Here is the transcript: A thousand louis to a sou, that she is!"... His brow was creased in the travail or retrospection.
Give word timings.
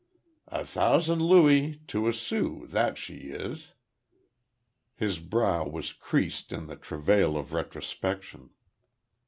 A 0.47 0.65
thousand 0.65 1.21
louis 1.21 1.79
to 1.89 2.07
a 2.07 2.13
sou, 2.15 2.65
that 2.65 2.97
she 2.97 3.17
is!"... 3.29 3.73
His 4.95 5.19
brow 5.19 5.63
was 5.67 5.93
creased 5.93 6.51
in 6.51 6.65
the 6.65 6.75
travail 6.75 7.35
or 7.37 7.43
retrospection. 7.43 8.49